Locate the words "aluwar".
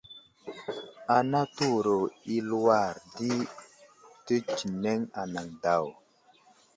2.41-2.93